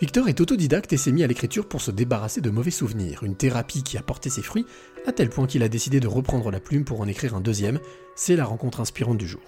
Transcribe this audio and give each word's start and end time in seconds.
Victor 0.00 0.28
est 0.28 0.40
autodidacte 0.40 0.92
et 0.92 0.96
s'est 0.96 1.10
mis 1.10 1.24
à 1.24 1.26
l'écriture 1.26 1.66
pour 1.66 1.80
se 1.80 1.90
débarrasser 1.90 2.40
de 2.40 2.50
mauvais 2.50 2.70
souvenirs, 2.70 3.24
une 3.24 3.34
thérapie 3.34 3.82
qui 3.82 3.98
a 3.98 4.02
porté 4.02 4.30
ses 4.30 4.42
fruits, 4.42 4.64
à 5.06 5.12
tel 5.12 5.28
point 5.28 5.48
qu'il 5.48 5.64
a 5.64 5.68
décidé 5.68 5.98
de 5.98 6.06
reprendre 6.06 6.52
la 6.52 6.60
plume 6.60 6.84
pour 6.84 7.00
en 7.00 7.08
écrire 7.08 7.34
un 7.34 7.40
deuxième. 7.40 7.80
C'est 8.14 8.36
la 8.36 8.44
rencontre 8.44 8.80
inspirante 8.80 9.18
du 9.18 9.26
jour. 9.26 9.40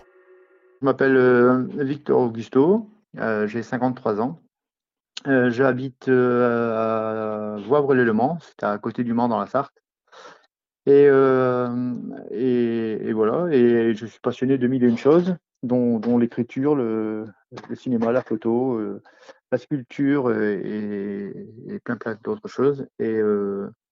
Je 0.81 0.87
m'appelle 0.87 1.17
euh, 1.17 1.69
Victor 1.77 2.21
Augusto, 2.21 2.91
euh, 3.19 3.47
j'ai 3.47 3.63
53 3.63 4.21
ans. 4.21 4.41
Euh, 5.29 5.51
j'habite 5.51 6.09
à 6.09 7.56
Voivre-les-Le-Mans, 7.64 8.38
c'est 8.40 8.64
à 8.64 8.76
côté 8.78 9.04
du 9.04 9.14
Mans 9.14 9.28
dans 9.28 9.38
la 9.38 9.46
Sarthe. 9.46 9.80
Et, 10.87 11.08
voilà, 13.12 13.46
et 13.53 13.94
je 13.94 14.04
suis 14.04 14.21
passionné 14.21 14.58
de 14.58 14.67
mille 14.67 14.82
et 14.82 14.88
une 14.88 14.98
choses, 14.98 15.37
dont, 15.63 16.19
l'écriture, 16.19 16.74
le, 16.74 17.27
cinéma, 17.74 18.12
la 18.12 18.23
photo, 18.23 18.80
la 19.52 19.59
sculpture 19.59 20.33
et, 20.33 21.33
plein 21.84 21.97
plein 21.97 22.16
d'autres 22.24 22.48
choses. 22.48 22.86
Et, 22.98 23.20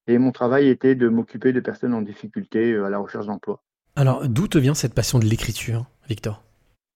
et 0.07 0.19
mon 0.19 0.33
travail 0.33 0.69
était 0.69 0.95
de 0.95 1.09
m'occuper 1.09 1.53
de 1.53 1.61
personnes 1.61 1.95
en 1.95 2.03
difficulté 2.03 2.77
à 2.77 2.89
la 2.89 2.99
recherche 2.99 3.27
d'emploi. 3.27 3.63
Alors, 3.97 4.29
d'où 4.29 4.47
te 4.49 4.59
vient 4.59 4.75
cette 4.75 4.95
passion 4.95 5.19
de 5.19 5.25
l'écriture, 5.25 5.87
Victor? 6.09 6.43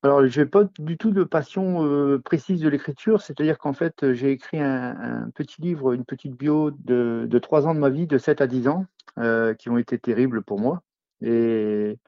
Alors, 0.05 0.27
je 0.27 0.41
n'ai 0.41 0.47
pas 0.47 0.65
du 0.81 0.99
tout 0.99 1.13
de 1.13 1.23
passion 1.23 1.85
euh, 1.87 2.19
précise 2.19 2.61
de 2.61 2.69
l'écriture, 2.69 3.23
c'est-à-dire 3.23 3.57
qu'en 3.59 3.73
fait, 3.73 4.13
j'ai 4.15 4.33
écrit 4.33 4.61
un, 4.61 5.31
petit 5.35 5.63
livre, 5.63 5.93
une 5.93 6.05
petite 6.05 6.37
bio 6.37 6.73
de, 6.73 7.39
trois 7.41 7.69
ans 7.69 7.75
de 7.75 7.79
ma 7.79 7.89
vie, 7.89 8.09
de 8.09 8.19
7 8.19 8.41
à 8.41 8.49
10 8.49 8.67
ans, 8.67 8.87
euh, 9.19 9.55
qui 9.55 9.69
ont 9.69 9.79
été 9.79 9.99
terribles 9.99 10.43
pour 10.43 10.59
moi. 10.59 10.83
Et, 11.21 11.99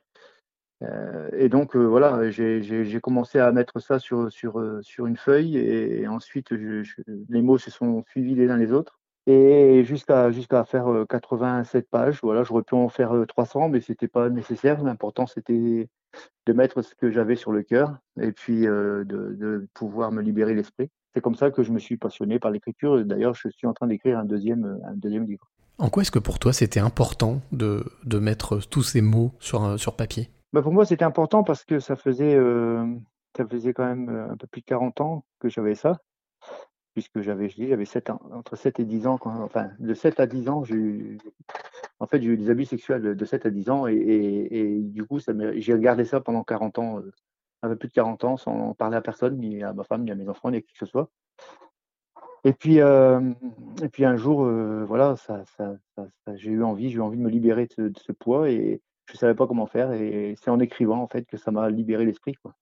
euh, 0.85 1.29
et 1.33 1.49
donc, 1.49 1.77
voilà, 1.77 2.31
j'ai 2.31 3.01
commencé 3.03 3.39
à 3.39 3.51
mettre 3.53 3.81
ça 3.81 3.99
sur, 3.99 4.31
sur, 4.31 4.63
sur 4.83 5.07
une 5.07 5.17
feuille, 5.17 5.57
et, 5.57 6.07
ensuite, 6.09 6.51
les 6.53 7.43
mots 7.43 7.59
se 7.59 7.71
sont 7.71 8.05
suivis 8.09 8.35
les 8.35 8.51
uns 8.51 8.57
les 8.57 8.73
autres. 8.73 9.01
Et 9.27 9.85
jusqu'à 9.85 10.31
jusqu'à 10.31 10.65
faire 10.65 10.87
87 11.09 11.89
pages, 11.89 12.19
voilà, 12.23 12.43
j'aurais 12.43 12.63
pu 12.63 12.75
en 12.75 12.91
faire 12.91 13.15
300, 13.27 13.71
mais 13.71 13.81
c'était 13.81 14.09
pas 14.09 14.29
nécessaire. 14.29 14.83
L'important, 14.83 15.27
c'était 15.27 15.89
de 16.47 16.53
mettre 16.53 16.83
ce 16.83 16.95
que 16.95 17.11
j'avais 17.11 17.37
sur 17.37 17.53
le 17.53 17.63
cœur 17.63 17.97
et 18.21 18.33
puis 18.33 18.67
euh, 18.67 19.05
de, 19.05 19.67
pouvoir 19.75 20.13
me 20.13 20.23
libérer 20.23 20.55
l'esprit. 20.55 20.91
C'est 21.15 21.21
comme 21.21 21.35
ça 21.35 21.51
que 21.51 21.63
je 21.63 21.71
me 21.71 21.79
suis 21.79 21.97
passionné 21.97 22.39
par 22.39 22.51
l'écriture. 22.51 23.05
D'ailleurs, 23.05 23.35
je 23.35 23.49
suis 23.49 23.67
en 23.67 23.73
train 23.73 23.87
d'écrire 23.87 24.19
un 24.19 24.25
deuxième, 24.25 24.81
un 24.85 24.95
deuxième 24.95 25.25
livre. 25.27 25.49
En 25.79 25.89
quoi 25.89 26.03
est-ce 26.03 26.11
que 26.11 26.21
pour 26.21 26.39
toi 26.39 26.53
c'était 26.53 26.81
important 26.81 27.41
de, 27.51 27.85
de, 28.05 28.19
mettre 28.21 28.59
tous 28.59 28.83
ces 28.85 29.01
mots 29.01 29.33
sur, 29.41 29.79
sur 29.79 29.97
papier? 29.97 30.31
Bah 30.55 30.63
Pour 30.63 30.73
moi, 30.73 30.87
c'était 30.87 31.05
important 31.05 31.43
parce 31.45 31.65
que 31.65 31.81
ça 31.81 31.97
faisait, 31.97 32.35
euh, 32.35 32.87
ça 33.37 33.47
faisait 33.47 33.75
quand 33.75 33.85
même 33.85 34.09
euh, 34.09 34.31
un 34.31 34.37
peu 34.37 34.47
plus 34.47 34.61
de 34.61 34.67
40 34.67 35.01
ans 35.01 35.25
que 35.41 35.49
j'avais 35.49 35.75
ça 35.75 35.99
puisque 36.95 37.21
j'avais, 37.23 37.49
je 37.49 37.57
dis, 37.57 37.67
j'avais 37.67 37.85
7 37.85 38.11
ans, 38.11 38.21
entre 38.33 38.57
7 38.57 38.79
et 38.81 38.85
10 38.85 39.09
ans, 39.09 39.19
enfin, 39.25 39.71
de 39.81 39.95
7 39.95 40.21
à 40.21 40.27
10 40.27 40.49
ans, 40.49 40.63
j'ai 40.63 40.77
eu, 40.77 41.19
en 41.99 42.07
fait, 42.07 42.23
j'ai 42.23 42.29
eu 42.29 42.37
des 42.37 42.51
abus 42.51 42.67
sexuels 42.67 43.17
de 43.17 43.25
7 43.25 43.47
à 43.47 43.51
10 43.51 43.69
ans, 43.69 43.87
et, 43.89 44.79
du 44.81 45.05
coup, 45.05 45.19
j'ai 45.19 45.73
regardé 45.73 46.05
ça 46.05 46.21
pendant 46.21 46.45
40 46.45 46.79
ans, 46.79 46.99
euh, 47.01 47.13
un 47.63 47.69
peu 47.71 47.77
plus 47.77 47.89
de 47.89 47.95
40 47.95 48.25
ans, 48.25 48.37
sans 48.37 48.53
en 48.53 48.75
parler 48.75 48.97
à 48.97 49.01
personne, 49.01 49.39
ni 49.39 49.63
à 49.63 49.73
ma 49.73 49.83
femme, 49.83 50.05
ni 50.05 50.13
à 50.13 50.15
mes 50.15 50.29
enfants, 50.29 50.53
ni 50.53 50.59
à 50.59 50.61
qui 50.61 50.73
que 50.73 50.79
ce 50.79 50.87
soit. 50.87 51.11
Et 52.45 52.53
puis, 52.53 52.81
euh, 52.81 53.33
et 53.83 53.89
puis 53.89 54.05
un 54.05 54.17
jour, 54.17 54.45
euh, 54.45 54.85
voilà, 54.85 55.17
ça, 55.17 55.43
ça, 55.57 55.77
j'ai 56.35 56.51
eu 56.51 56.63
envie, 56.63 56.91
j'ai 56.91 56.99
eu 56.99 57.01
envie 57.01 57.19
de 57.19 57.23
me 57.23 57.31
libérer 57.31 57.67
de 57.77 57.93
ce, 57.99 58.13
poids, 58.13 58.51
et 58.51 58.83
je 59.07 59.15
ne 59.15 59.19
savais 59.19 59.35
pas 59.35 59.47
comment 59.47 59.67
faire, 59.67 59.93
et 59.93 60.35
c'est 60.43 60.51
en 60.51 60.61
écrivant, 60.61 61.01
en 61.03 61.09
fait, 61.09 61.25
que 61.25 61.37
ça 61.37 61.51
m'a 61.51 61.69
libéré 61.71 62.05
l'esprit, 62.05 62.35
quoi. 62.35 62.55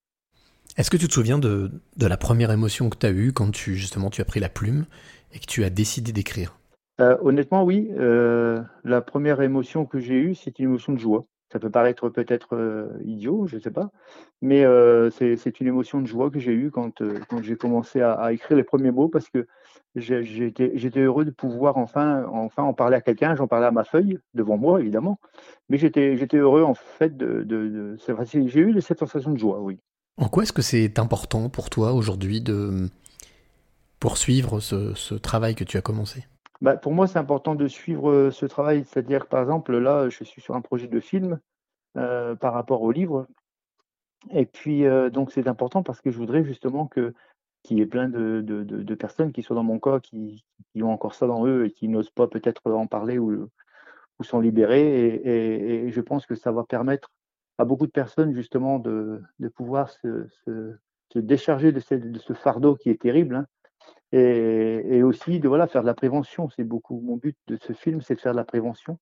Est-ce 0.76 0.90
que 0.90 0.96
tu 0.96 1.06
te 1.06 1.12
souviens 1.12 1.38
de, 1.38 1.70
la 2.00 2.16
première 2.16 2.50
émotion 2.50 2.88
que 2.88 2.96
tu 2.96 3.06
as 3.06 3.10
eue 3.10 3.32
quand 3.32 3.50
tu 3.50 3.74
justement 3.74 4.08
tu 4.08 4.22
as 4.22 4.24
pris 4.24 4.40
la 4.40 4.48
plume 4.48 4.86
et 5.32 5.38
que 5.38 5.46
tu 5.46 5.64
as 5.64 5.70
décidé 5.70 6.12
d'écrire? 6.12 6.58
Euh, 7.00 7.16
Honnêtement, 7.20 7.62
oui. 7.62 7.90
Euh, 7.98 8.62
la 8.84 9.02
première 9.02 9.42
émotion 9.42 9.84
que 9.84 9.98
j'ai 9.98 10.14
eue, 10.14 10.34
c'est 10.34 10.58
une 10.58 10.66
émotion 10.66 10.94
de 10.94 10.98
joie. 10.98 11.26
Ça 11.52 11.58
peut 11.58 11.70
paraître 11.70 12.08
peut-être 12.08 12.56
euh, 12.56 12.88
idiot, 13.04 13.46
je 13.46 13.56
ne 13.56 13.60
sais 13.60 13.70
pas, 13.70 13.90
mais 14.40 14.64
c'est 15.10 15.60
une 15.60 15.66
émotion 15.66 16.00
de 16.00 16.06
joie 16.06 16.30
que 16.30 16.40
j'ai 16.40 16.52
eue 16.52 16.70
quand, 16.70 17.02
quand 17.28 17.42
j'ai 17.42 17.56
commencé 17.56 18.00
à, 18.00 18.32
écrire 18.32 18.56
les 18.56 18.64
premiers 18.64 18.90
mots 18.90 19.08
parce 19.08 19.28
que 19.28 19.46
j'étais 19.94 21.00
heureux 21.00 21.24
de 21.24 21.30
pouvoir 21.30 21.76
enfin, 21.76 22.24
enfin 22.32 22.62
en 22.62 22.72
parler 22.72 22.96
à 22.96 23.00
quelqu'un. 23.00 23.34
J'en 23.34 23.46
parlais 23.46 23.66
à 23.66 23.70
ma 23.70 23.84
feuille, 23.84 24.18
devant 24.34 24.56
moi 24.56 24.80
évidemment, 24.80 25.20
mais 25.68 25.78
j'étais 25.78 26.36
heureux 26.36 26.62
en 26.62 26.74
fait 26.74 27.16
de. 27.16 27.42
de 27.44 27.96
j'ai 28.46 28.60
eu 28.60 28.80
cette 28.80 28.98
sensation 28.98 29.32
de 29.32 29.38
joie, 29.38 29.60
oui. 29.60 29.78
En 30.16 30.28
quoi 30.28 30.42
est-ce 30.42 30.52
que 30.52 30.62
c'est 30.62 30.98
important 30.98 31.48
pour 31.48 31.70
toi 31.70 31.92
aujourd'hui 31.92 32.40
de 32.40 32.88
poursuivre 33.98 34.60
ce, 34.60 35.14
travail 35.14 35.54
que 35.54 35.64
tu 35.64 35.76
as 35.76 35.82
commencé? 35.82 36.24
Bah, 36.62 36.76
Pour 36.76 36.92
moi, 36.92 37.06
c'est 37.06 37.18
important 37.18 37.54
de 37.54 37.68
suivre 37.68 38.10
euh, 38.10 38.30
ce 38.30 38.46
travail. 38.46 38.84
C'est-à-dire, 38.84 39.26
par 39.26 39.42
exemple, 39.42 39.76
là, 39.76 40.08
je 40.08 40.24
suis 40.24 40.40
sur 40.40 40.54
un 40.54 40.62
projet 40.62 40.88
de 40.88 41.00
film 41.00 41.38
euh, 41.98 42.34
par 42.34 42.54
rapport 42.54 42.82
au 42.82 42.90
livre. 42.90 43.26
Et 44.30 44.46
puis, 44.46 44.86
euh, 44.86 45.10
donc, 45.10 45.32
c'est 45.32 45.48
important 45.48 45.82
parce 45.82 46.00
que 46.00 46.10
je 46.10 46.16
voudrais 46.16 46.44
justement 46.44 46.86
que 46.86 47.12
qu'il 47.64 47.78
y 47.78 47.80
ait 47.82 47.86
plein 47.86 48.08
de, 48.08 48.94
personnes 48.96 49.30
qui 49.30 49.44
sont 49.44 49.54
dans 49.54 49.62
mon 49.62 49.78
cas, 49.78 50.00
qui, 50.00 50.44
ont 50.80 50.90
encore 50.90 51.14
ça 51.14 51.28
dans 51.28 51.46
eux 51.46 51.66
et 51.66 51.70
qui 51.70 51.86
n'osent 51.86 52.10
pas 52.10 52.26
peut-être 52.26 52.72
en 52.72 52.88
parler 52.88 53.18
ou, 53.18 53.48
ou 54.18 54.24
s'en 54.24 54.40
libérer. 54.40 55.14
et, 55.22 55.92
je 55.92 56.00
pense 56.00 56.26
que 56.26 56.34
ça 56.34 56.50
va 56.50 56.64
permettre 56.64 57.12
à 57.58 57.64
beaucoup 57.64 57.86
de 57.86 57.92
personnes 57.92 58.34
justement 58.34 58.78
de, 58.78 59.22
pouvoir 59.54 59.90
se, 59.90 60.26
décharger 61.14 61.72
de 61.72 61.80
ce, 61.80 62.32
fardeau 62.32 62.74
qui 62.74 62.90
est 62.90 63.00
terrible. 63.00 63.36
Hein. 63.36 63.46
Et, 64.12 65.02
aussi 65.02 65.40
de 65.40 65.48
voilà, 65.48 65.66
faire 65.66 65.82
de 65.82 65.86
la 65.86 65.94
prévention. 65.94 66.48
C'est 66.50 66.64
beaucoup 66.64 67.00
mon 67.00 67.16
but 67.16 67.36
de 67.46 67.56
ce 67.60 67.72
film, 67.72 68.00
c'est 68.02 68.14
de 68.14 68.20
faire 68.20 68.32
de 68.32 68.36
la 68.36 68.44
prévention 68.44 68.98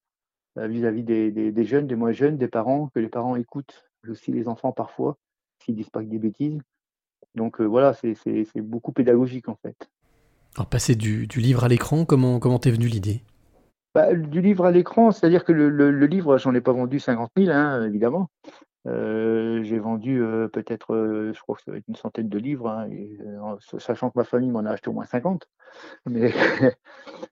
euh, 0.59 0.66
vis-à-vis 0.66 1.03
des, 1.03 1.65
jeunes, 1.65 1.87
des 1.87 1.97
moins 1.97 2.12
jeunes, 2.12 2.37
des 2.37 2.48
parents, 2.48 2.88
que 2.94 3.00
les 3.00 3.09
parents 3.09 3.37
écoutent 3.37 3.84
aussi 4.09 4.32
les 4.32 4.49
enfants 4.49 4.72
parfois, 4.72 5.19
s'ils 5.62 5.76
disent 5.76 5.91
pas 5.91 6.03
que 6.03 6.09
des 6.09 6.19
bêtises. 6.19 6.60
Donc 7.34 7.60
euh, 7.60 7.65
voilà, 7.65 7.93
c'est 7.94 8.16
beaucoup 8.56 8.93
pédagogique 8.93 9.49
en 9.49 9.56
fait. 9.62 9.76
Alors 10.56 10.69
passer 10.69 10.97
du, 10.97 11.26
livre 11.37 11.65
à 11.65 11.69
l'écran, 11.69 12.04
comment 12.04 12.41
comment 12.41 12.59
t'es 12.59 12.72
venu 12.72 12.87
l'idée? 12.87 13.22
Bah, 13.94 14.15
du 14.15 14.41
livre 14.41 14.65
à 14.65 14.70
l'écran, 14.70 15.10
c'est-à-dire 15.10 15.44
que 15.44 15.53
le, 15.53 15.69
le, 15.69 16.06
livre, 16.06 16.38
j'en 16.38 16.54
ai 16.54 16.60
pas 16.60 16.72
vendu 16.72 17.00
50 17.00 17.31
000, 17.37 17.50
hein, 17.50 17.84
évidemment. 17.84 18.28
J'ai 18.87 19.79
vendu 19.79 20.23
peut-être, 20.53 21.33
je 21.35 21.41
crois 21.41 21.57
que 21.57 21.63
ça 21.63 21.71
va 21.71 21.79
être 21.79 21.89
une 21.89 21.97
centaine 21.97 22.29
de 22.29 22.39
livres, 22.39 22.69
hein, 22.69 22.89
sachant 23.79 24.11
que 24.11 24.19
ma 24.19 24.25
famille 24.25 24.51
m'en 24.51 24.65
a 24.65 24.71
acheté 24.71 24.89
au 24.89 24.93
moins 24.93 25.05
50. 25.05 25.49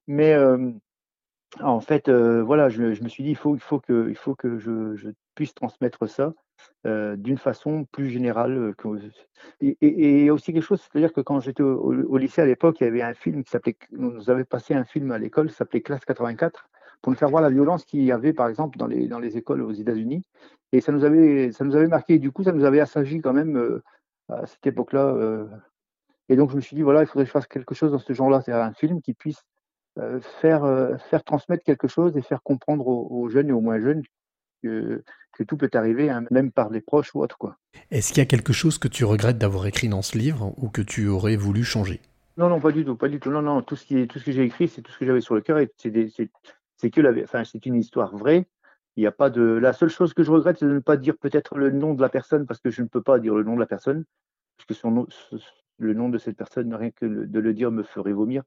Mais, 0.07 0.37
en 1.61 1.81
fait, 1.81 2.11
voilà, 2.11 2.69
je, 2.69 2.83
me 2.83 3.09
suis 3.09 3.25
dit, 3.25 3.31
il 3.31 3.37
faut, 3.37 3.57
que, 3.81 4.13
que 4.37 4.59
je, 4.59 5.11
puisse 5.35 5.55
transmettre 5.55 6.09
ça 6.09 6.35
d'une 6.85 7.39
façon 7.39 7.87
plus 7.93 8.11
générale. 8.11 8.75
et, 9.61 9.77
et, 9.81 10.31
aussi 10.31 10.53
quelque 10.53 10.63
chose, 10.63 10.83
c'est-à-dire 10.83 11.13
que 11.13 11.21
quand 11.21 11.41
j'étais 11.41 11.63
au, 11.63 12.17
lycée 12.17 12.43
à 12.43 12.47
l'époque, 12.47 12.81
il 12.81 12.85
y 12.85 12.87
avait 12.87 13.03
un 13.03 13.15
film 13.15 13.45
qui 13.45 13.51
s'appelait, 13.51 13.77
nous 13.93 14.29
avait 14.31 14.45
passé 14.45 14.75
un 14.75 14.85
film 14.85 15.13
à 15.13 15.19
l'école, 15.19 15.51
s'appelait 15.51 15.81
Classe 15.81 16.05
84, 16.05 16.69
pour 17.03 17.13
nous 17.13 17.19
faire 17.19 17.31
voir 17.31 17.43
la 17.43 17.51
violence 17.51 17.85
qu'il 17.85 18.03
y 18.03 18.13
avait, 18.13 18.33
par 18.33 18.49
exemple, 18.49 18.79
dans 18.79 18.87
les, 18.87 19.09
dans 19.09 19.19
les 19.19 19.37
écoles 19.37 19.63
aux 19.63 19.73
États-Unis. 19.73 20.25
Et 20.73 20.81
ça 20.81 20.93
nous 20.93 21.05
avait, 21.05 21.53
ça 21.53 21.65
nous 21.65 21.77
avait 21.77 21.87
marqué. 21.87 22.19
Du 22.19 22.31
coup, 22.31 22.45
ça 22.45 22.53
nous 22.53 22.65
avait 22.65 22.81
assagi 22.81 23.21
quand 23.21 23.33
même 23.33 23.81
à 24.29 24.47
cette 24.47 24.67
époque-là. 24.67 25.47
et 26.29 26.37
donc, 26.37 26.51
je 26.51 26.57
me 26.57 26.61
suis 26.61 26.77
dit, 26.77 26.83
voilà, 26.83 27.03
il 27.03 27.07
faudrait 27.07 27.25
que 27.25 27.29
je 27.29 27.33
fasse 27.33 27.47
quelque 27.47 27.75
chose 27.75 27.93
dans 27.93 27.99
ce 27.99 28.13
genre-là, 28.13 28.41
c'est-à-dire 28.41 28.65
un 28.65 28.75
film 28.75 29.01
qui 29.01 29.15
puisse 29.15 29.43
euh, 29.99 30.21
faire, 30.41 30.63
euh, 30.63 30.97
faire 31.11 31.25
transmettre 31.25 31.65
quelque 31.65 31.89
chose 31.89 32.17
et 32.17 32.23
faire 32.23 32.43
comprendre 32.45 32.87
aux, 32.87 33.29
jeunes 33.29 33.49
et 33.49 33.53
aux 33.53 33.61
moins 33.61 33.81
jeunes 33.81 34.03
que, 34.63 35.03
que 35.33 35.43
tout 35.43 35.57
peut 35.57 35.71
arriver, 35.75 36.09
hein, 36.09 36.25
même 36.31 36.53
par 36.53 36.71
des 36.71 36.81
proches 36.81 37.15
ou 37.17 37.21
autres. 37.21 37.37
Est-ce 37.91 38.13
qu'il 38.13 38.19
y 38.19 38.21
a 38.21 38.27
quelque 38.27 38.53
chose 38.53 38.79
que 38.79 38.87
tu 38.87 39.05
regrettes 39.05 39.39
d'avoir 39.39 39.67
écrit 39.67 39.89
dans 39.89 40.03
ce 40.03 40.17
livre 40.17 40.55
ou 40.57 40.69
que 40.69 40.83
tu 40.83 41.09
aurais 41.09 41.35
voulu 41.35 41.65
changer? 41.65 42.01
Non, 42.37 42.49
non, 42.49 42.61
pas 42.61 42.71
du 42.71 42.85
tout, 42.85 42.95
pas 42.95 43.09
du 43.09 43.19
tout. 43.19 43.31
Non, 43.31 43.43
non, 43.43 43.63
tout 43.63 43.75
ce, 43.75 43.85
qui 43.85 44.07
tout 44.07 44.21
ce 44.21 44.25
que 44.25 44.31
j'ai 44.31 44.45
écrit, 44.45 44.69
c'est 44.69 44.83
tout 44.83 44.93
ce 44.93 44.99
que 44.99 45.07
j'avais 45.07 45.21
sur 45.21 45.35
le 45.35 45.41
cœur 45.41 45.59
et 45.59 45.69
c'est 45.77 46.31
que 46.91 47.01
la, 47.01 47.11
enfin, 47.23 47.45
c'est 47.45 47.67
une 47.67 47.75
histoire 47.75 48.17
vraie. 48.17 48.47
Il 48.97 49.01
n'y 49.01 49.07
a 49.07 49.13
pas 49.13 49.31
de. 49.31 49.43
La 49.43 49.73
seule 49.73 49.91
chose 49.91 50.15
que 50.15 50.23
je 50.23 50.31
regrette, 50.31 50.59
c'est 50.59 50.67
de 50.67 50.73
ne 50.73 50.79
pas 50.81 50.97
dire 50.97 51.17
peut-être 51.17 51.57
le 51.57 51.71
nom 51.71 51.95
de 51.95 52.01
la 52.01 52.09
personne 52.09 52.47
parce 52.47 52.61
que 52.61 52.71
je 52.71 52.83
ne 52.83 52.89
peux 52.89 53.03
pas 53.03 53.19
dire 53.19 53.35
le 53.35 53.45
nom 53.45 53.55
de 53.55 53.61
la 53.61 53.67
personne, 53.67 54.05
puisque 54.57 54.81
son 54.81 54.91
nom, 54.91 55.07
le 55.79 55.95
nom 55.95 56.09
de 56.09 56.19
cette 56.19 56.37
personne, 56.37 56.75
rien 56.75 56.91
que 56.91 57.07
de 57.07 57.41
le 57.41 57.55
dire 57.55 57.71
me 57.71 57.83
ferait 57.83 58.13
vomir. 58.13 58.43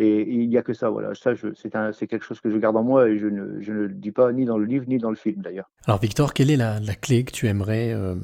Et 0.00 0.22
il 0.22 0.48
n'y 0.48 0.56
a 0.56 0.62
que 0.62 0.72
ça, 0.72 0.88
voilà. 0.88 1.14
Ça, 1.14 1.32
c'est 1.34 2.06
quelque 2.06 2.24
chose 2.24 2.40
que 2.40 2.50
je 2.50 2.56
garde 2.56 2.74
en 2.76 2.82
moi 2.82 3.10
et 3.10 3.18
je 3.18 3.26
ne, 3.26 3.42
le 3.42 3.88
dis 3.88 4.12
pas 4.12 4.32
ni 4.32 4.46
dans 4.46 4.56
le 4.56 4.64
livre 4.64 4.86
ni 4.88 4.96
dans 4.96 5.10
le 5.10 5.16
film 5.16 5.42
d'ailleurs. 5.42 5.70
Alors 5.86 6.00
Victor, 6.00 6.32
quelle 6.32 6.50
est 6.50 6.56
la, 6.56 6.80
clé 6.94 7.22
que 7.24 7.32
tu 7.32 7.48
aimerais 7.48 7.92
euh, 7.92 8.14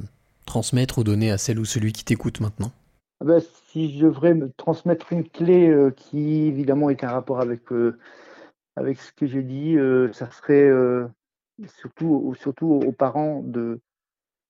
transmettre 0.46 0.98
ou 0.98 1.04
donner 1.04 1.30
à 1.30 1.36
celle 1.36 1.58
ou 1.58 1.66
celui 1.66 1.92
qui 1.92 2.02
t'écoute 2.02 2.40
maintenant? 2.40 2.72
Ah 3.20 3.26
ben, 3.26 3.42
Si 3.68 3.98
je 3.98 4.06
devrais 4.06 4.32
me 4.32 4.50
transmettre 4.56 5.12
une 5.12 5.28
clé 5.28 5.68
euh, 5.68 5.90
qui 5.90 6.46
évidemment 6.46 6.88
est 6.88 7.04
un 7.04 7.10
rapport 7.10 7.40
avec, 7.40 7.70
euh, 7.72 7.98
avec 8.76 9.00
ce 9.00 9.12
que 9.12 9.26
j'ai 9.26 9.42
dit, 9.42 9.76
ça 10.12 10.30
serait 10.30 10.70
surtout, 11.66 12.34
surtout 12.38 12.66
aux 12.66 12.92
parents 12.92 13.42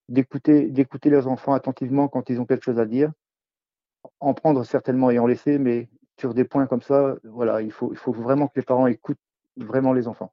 d'écouter 0.08 0.68
d'écouter 0.68 1.10
leurs 1.10 1.28
enfants 1.28 1.54
attentivement 1.54 2.08
quand 2.08 2.28
ils 2.30 2.40
ont 2.40 2.44
quelque 2.44 2.64
chose 2.64 2.78
à 2.78 2.86
dire, 2.86 3.12
en 4.20 4.34
prendre 4.34 4.64
certainement 4.64 5.10
et 5.10 5.18
en 5.18 5.26
laisser, 5.26 5.58
mais 5.58 5.88
sur 6.18 6.34
des 6.34 6.44
points 6.44 6.66
comme 6.66 6.82
ça, 6.82 7.16
voilà, 7.24 7.62
il 7.62 7.70
faut, 7.72 7.92
il 7.92 7.98
faut 7.98 8.12
vraiment 8.12 8.48
que 8.48 8.54
les 8.56 8.62
parents 8.62 8.86
écoutent 8.86 9.18
vraiment 9.56 9.92
les 9.92 10.08
enfants. 10.08 10.32